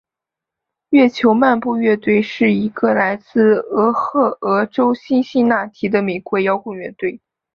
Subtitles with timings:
[0.89, 7.21] 月球漫步乐团是一个来自俄亥俄州辛辛那提的美国摇滚乐队。